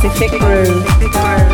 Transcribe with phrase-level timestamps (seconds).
[0.00, 1.49] Pacific Groove.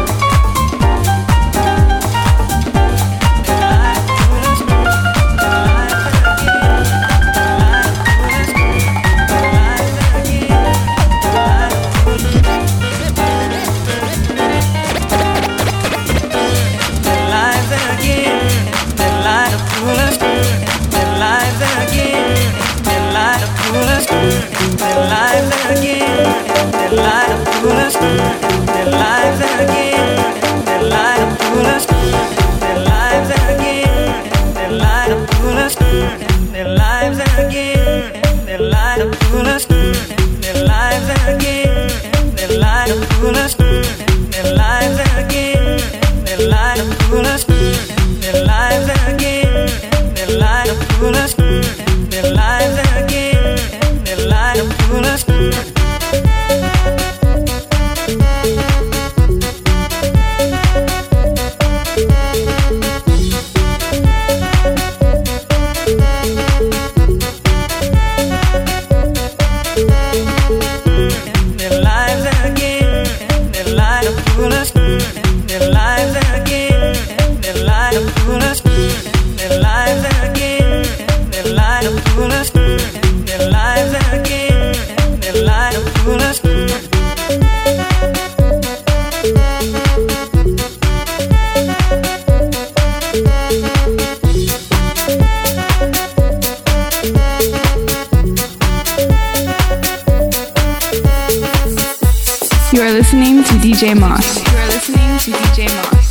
[103.77, 104.39] DJ Moss.
[104.39, 106.06] You are listening to DJ Moss.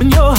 [0.00, 0.29] Señor.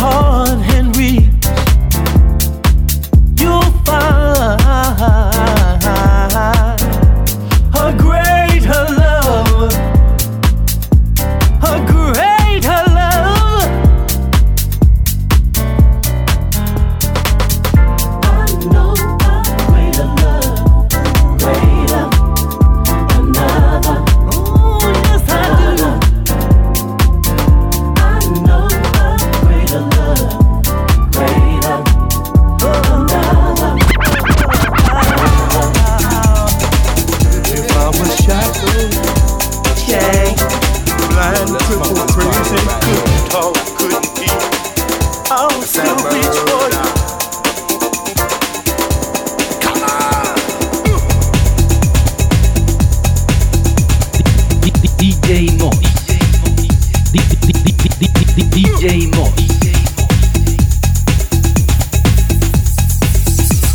[58.81, 59.11] You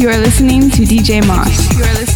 [0.09, 1.79] are listening to DJ Moss.
[1.79, 2.16] You are listening.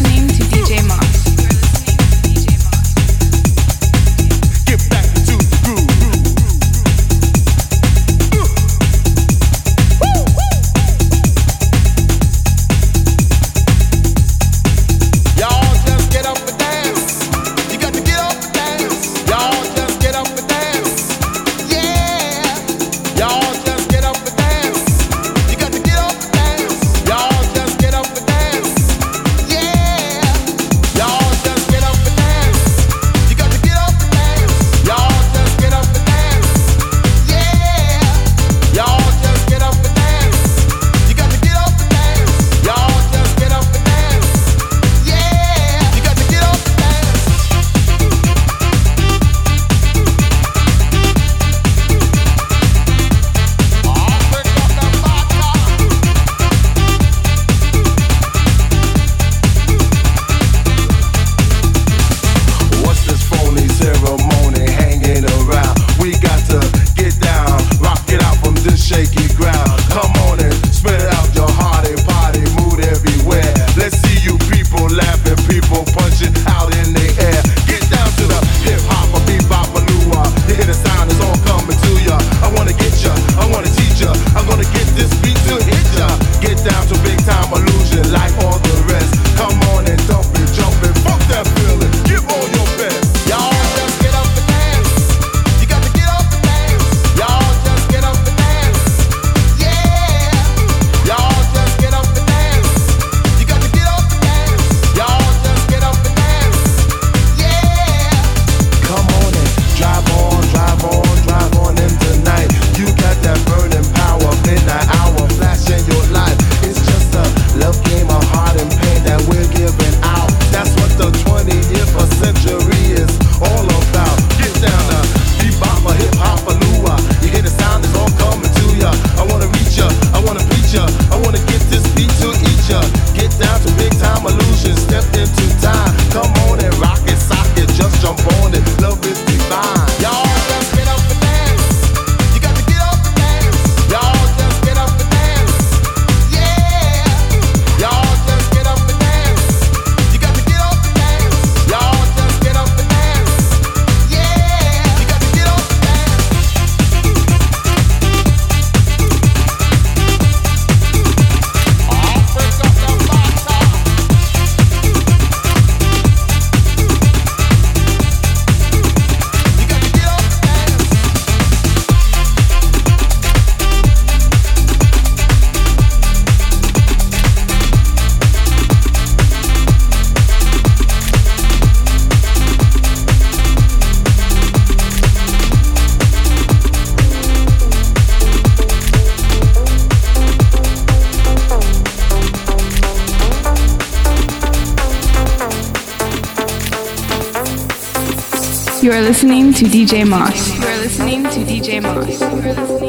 [199.11, 200.57] Listening to DJ Moss.
[200.57, 202.80] You are listening to DJ Moss.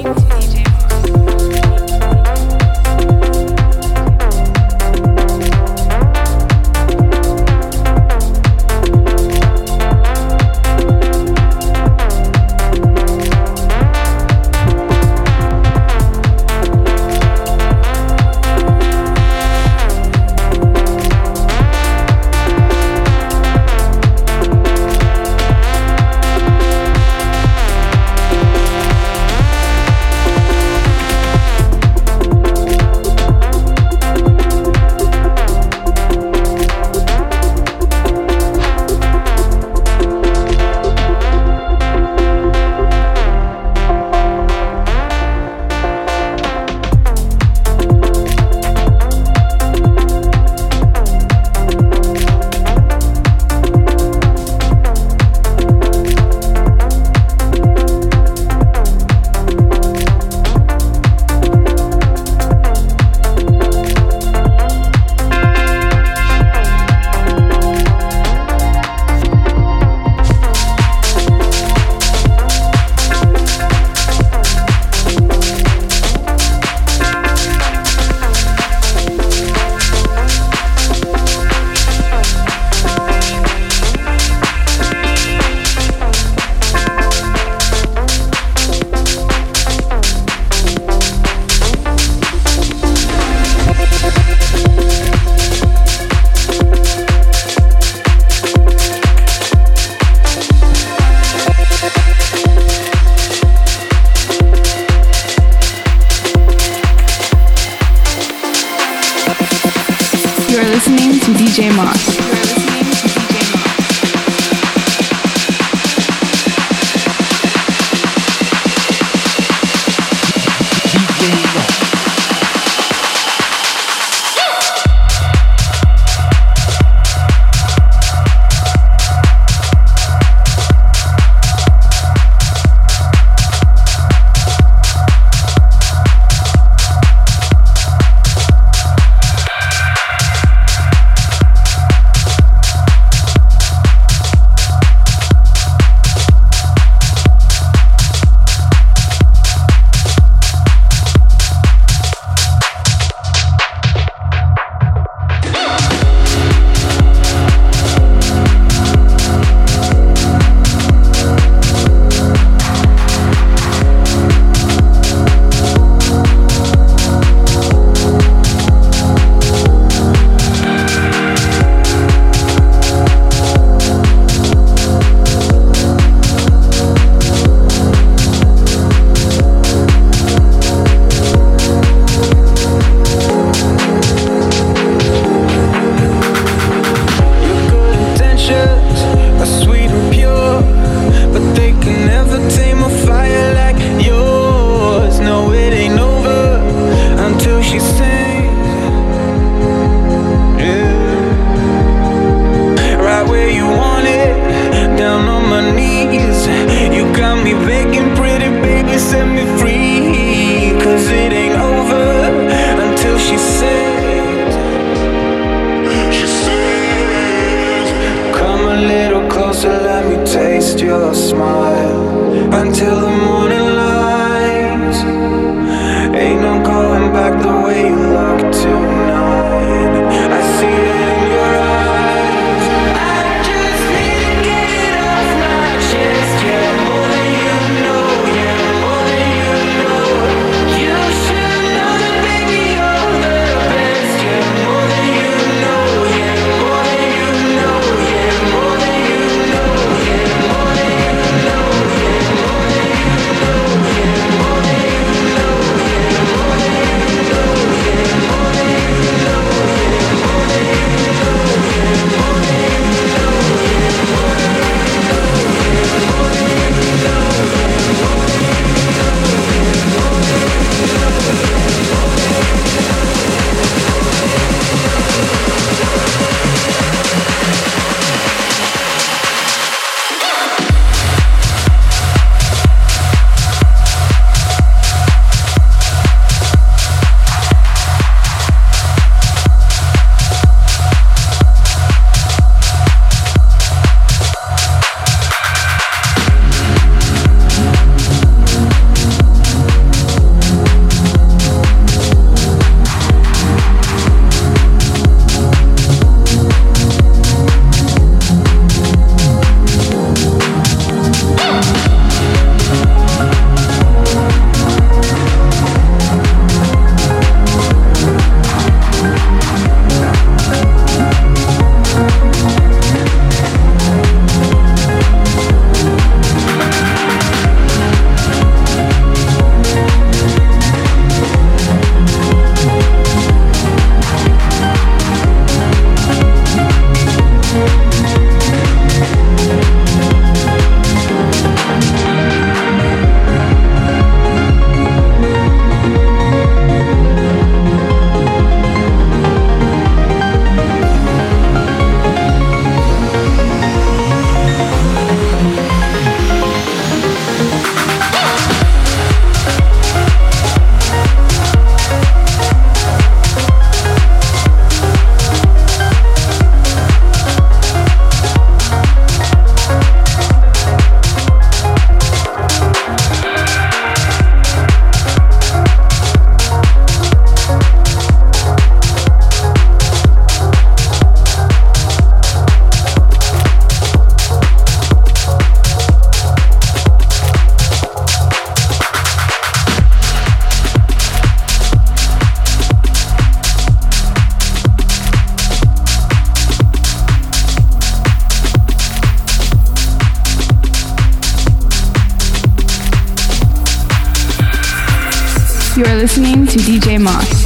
[407.02, 407.41] Mark.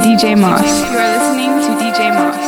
[0.00, 0.60] to DJ Moss.
[0.90, 2.45] You are listening to DJ Moss.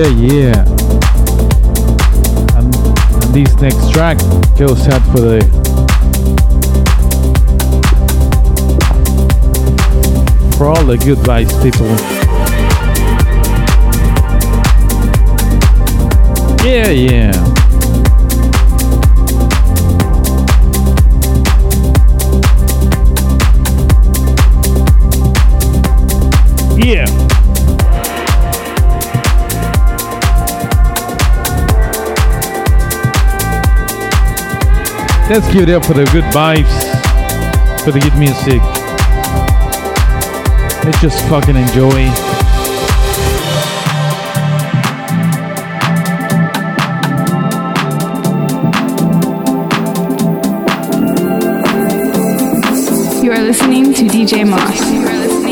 [0.00, 0.64] yeah, yeah.
[2.56, 4.18] And, and this next track
[4.58, 5.40] goes out for the
[10.56, 11.86] for all the good vibes people.
[16.64, 17.49] Yeah, yeah.
[35.30, 36.66] Let's give it up for the good vibes,
[37.84, 38.60] for the good music.
[40.84, 42.00] Let's just fucking enjoy.
[53.22, 55.49] You are listening to DJ Moss.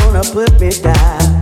[0.00, 1.33] Your put me keep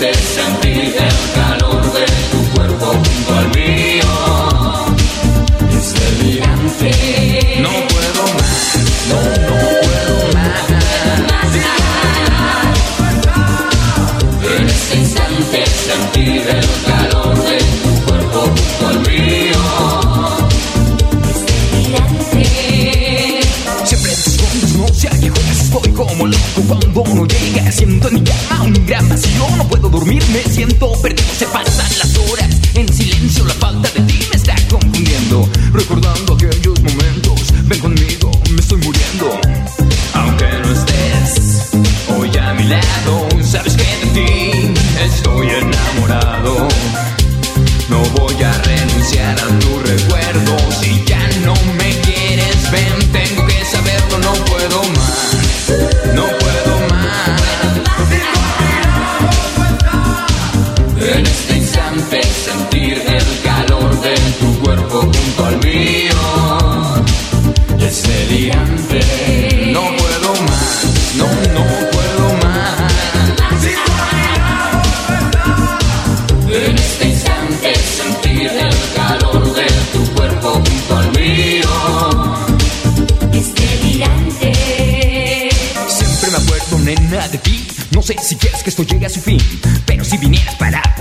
[0.00, 4.10] de sentir el calor de tu cuerpo junto al mío.
[5.76, 6.90] Es delirante.
[7.60, 8.52] No puedo más,
[9.08, 10.56] no, no puedo más.
[14.60, 19.62] En ese instante sentir el calor de tu cuerpo junto al mío.
[23.84, 28.10] Siempre en tus rondas, no sé a juegas, voy como loco cuando no llegas, siento
[28.10, 28.20] ni
[29.90, 32.07] puedo dormir, me siento perdido, se pasan las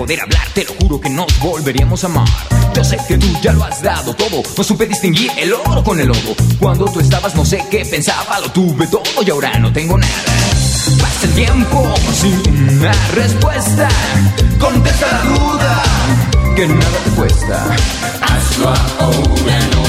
[0.08, 2.28] poder hablar, te lo juro que nos volveríamos a amar.
[2.74, 6.00] Yo sé que tú ya lo has dado todo, no supe distinguir el oro con
[6.00, 6.34] el lodo.
[6.62, 10.14] Cuando tú estabas no sé qué pensaba, lo tuve todo y ahora no tengo nada.
[11.02, 13.90] Pasa el tiempo sin una respuesta,
[14.58, 15.84] contesta la duda,
[16.56, 17.76] que nada te cuesta.
[18.22, 19.87] Hazlo ahora, no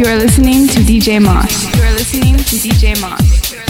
[0.00, 1.76] You are listening to DJ Moss.
[1.76, 3.69] You are listening to DJ Moss.